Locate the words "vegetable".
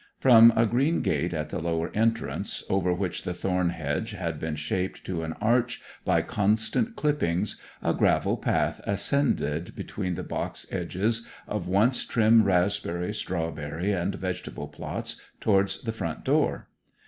14.15-14.67